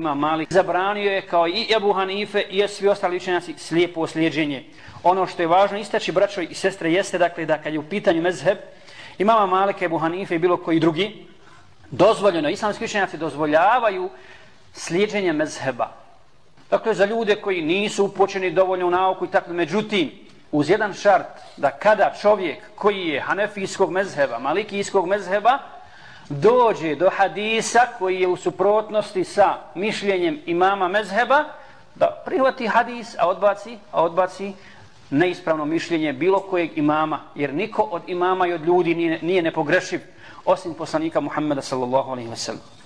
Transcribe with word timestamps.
Ima 0.00 0.14
Malik 0.14 0.52
zabranio 0.52 1.12
je 1.12 1.26
kao 1.26 1.48
i 1.48 1.66
Ebu 1.76 1.92
Hanife 1.92 2.40
i 2.40 2.68
svi 2.68 2.88
ostali 2.88 3.16
učenjaci 3.16 3.54
slijepo 3.56 4.06
slijedženje. 4.06 4.64
Ono 5.02 5.26
što 5.26 5.42
je 5.42 5.46
važno 5.46 5.78
istaći, 5.78 6.12
braćo 6.12 6.40
i 6.40 6.54
sestre, 6.54 6.92
jeste 6.92 7.18
dakle 7.18 7.46
da 7.46 7.58
kad 7.58 7.72
je 7.72 7.78
u 7.78 7.88
pitanju 7.88 8.22
mezheb, 8.22 8.58
imama 9.18 9.46
Malika, 9.46 9.84
Ebu 9.84 9.98
Hanife 9.98 10.34
i 10.34 10.38
bilo 10.38 10.56
koji 10.56 10.80
drugi, 10.80 11.26
dozvoljeno, 11.90 12.48
islamski 12.48 12.84
učenjaci 12.84 13.18
dozvoljavaju 13.18 14.10
slijedženje 14.72 15.32
mezheba. 15.32 15.90
Dakle, 16.70 16.94
za 16.94 17.04
ljude 17.04 17.36
koji 17.36 17.62
nisu 17.62 18.04
upočeni 18.04 18.50
dovoljno 18.50 18.86
u 18.86 18.90
nauku 18.90 19.24
i 19.24 19.30
tako, 19.30 19.52
međutim, 19.52 20.10
uz 20.52 20.70
jedan 20.70 20.94
šart 20.94 21.44
da 21.56 21.70
kada 21.70 22.14
čovjek 22.20 22.58
koji 22.74 23.08
je 23.08 23.20
hanefijskog 23.20 23.90
mezheba, 23.90 24.38
malikijskog 24.38 25.06
mezheba, 25.06 25.58
dođe 26.30 26.94
do 26.94 27.10
hadisa 27.10 27.80
koji 27.98 28.20
je 28.20 28.28
u 28.28 28.36
suprotnosti 28.36 29.24
sa 29.24 29.56
mišljenjem 29.74 30.40
imama 30.46 30.88
mezheba, 30.88 31.44
da 31.94 32.22
prihvati 32.24 32.66
hadis, 32.66 33.16
a 33.18 33.28
odbaci, 33.28 33.78
a 33.92 34.02
odbaci 34.02 34.52
neispravno 35.10 35.64
mišljenje 35.64 36.12
bilo 36.12 36.40
kojeg 36.40 36.78
imama, 36.78 37.20
jer 37.34 37.54
niko 37.54 37.82
od 37.82 38.02
imama 38.06 38.46
i 38.46 38.52
od 38.52 38.64
ljudi 38.64 38.94
nije, 38.94 39.18
nije 39.22 39.42
nepogrešiv, 39.42 40.00
osim 40.44 40.74
poslanika 40.74 41.20
Muhammeda 41.20 41.62
sallallahu 41.62 42.10
alaihi 42.10 42.30
wasallam. 42.30 42.70